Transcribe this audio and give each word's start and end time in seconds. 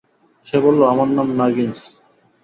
সে 0.45 0.57
বলল, 0.59 0.81
আমার 0.93 1.09
নাম 1.17 1.27
নাগিন্স। 1.39 1.79